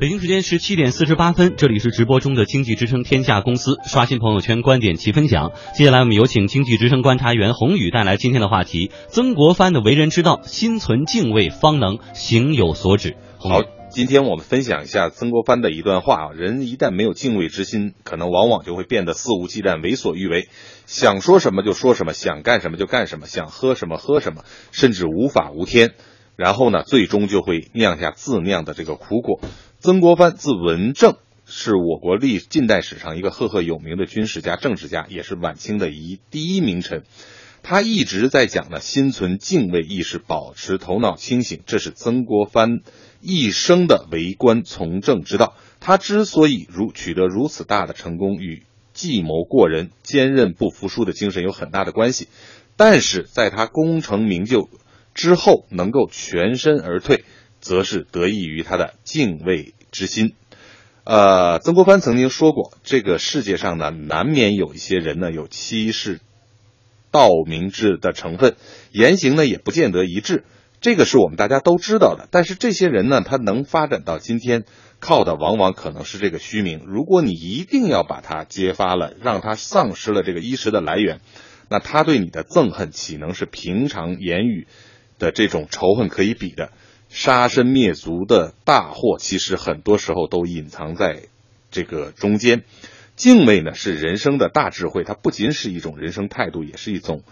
[0.00, 5.50] 北京时间十七点四十八分，这里是直播中的经济之声天下公司刷新朋友圈观点齐分享。
[5.74, 13.16] 接下来我们有请经济之声观察员洪宇带来今天的话题：曾国藩的为人之道，心存敬畏，方能行有所指。
[13.38, 20.48] 好，今天我们分享一下曾国藩的一段话啊，人一旦没有敬畏之心，可能往往就会变得肆无忌惮、为所欲为，
[20.86, 25.94] 想说什么就说什么，想干什么就干什么，想喝什么喝什么，甚至无法无天。
[26.38, 29.40] 然后呢，最终就会酿下自酿的这个苦果。
[29.80, 37.02] 曾国藩字文正，是我国历近代史上一个赫赫有名的军事家、政治家，也是晚清的一第一名臣。
[37.64, 42.82] 他一直在讲呢，心存敬畏意识，保持头脑清醒，这是曾国藩
[43.20, 45.56] 一生的为官从政之道。
[45.80, 52.28] 他之所以如取得如此大的成功，与计谋过人、坚韧不服输的精神有很大的关系。
[52.76, 54.68] 但是在他功成名就
[55.18, 57.24] 之后，能够全身而退。
[57.60, 60.34] 则是得益于他的敬畏之心。
[61.02, 66.20] 呃，曾国藩曾经说过，这个世界上呢，难免有一些人呢有欺世
[67.10, 68.54] 盗名之的成分，
[68.92, 70.44] 言行呢也不见得一致，
[70.80, 72.28] 这个是我们大家都知道的。
[72.30, 74.62] 但是这些人呢，他能发展到今天，
[75.00, 76.84] 靠的往往可能是这个虚名。
[76.86, 81.20] 如果你一定要把他揭发了，让他丧失了这个衣食的来源，
[81.68, 84.68] 那他对你的憎恨岂能是平常言语
[85.18, 86.70] 的这种仇恨可以比的？
[87.08, 91.22] 杀身灭族的大祸，其实很多时候都隐藏在
[91.70, 92.64] 这个中间。
[93.16, 97.22] 敬畏呢，是人生的大智慧，它不仅是一种人生态度，也是一种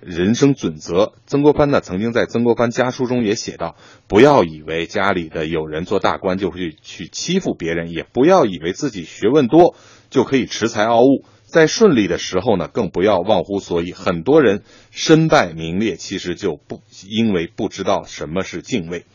[0.00, 1.12] 人生准则。
[1.26, 3.76] 曾国藩呢，曾经在《曾国藩家书》中也写道
[4.08, 9.76] ：“不要以为家里的有人做大官就会去欺负别人，也不要以为自己学问多
[10.08, 11.24] 就可以恃才傲物。
[11.56, 13.94] 在顺利的时候呢，更不要忘乎所以。
[13.94, 19.06] 很多人身败名裂，其实就不因为不知道什么是敬畏。”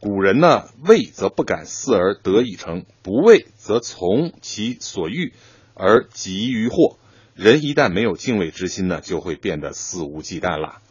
[0.00, 5.32] 古人呢，畏则不敢肆而得以成，不畏则从其所欲
[5.74, 6.98] 而及于祸。
[7.36, 10.82] 人一旦没有敬畏之心呢，就会变得肆无忌惮了。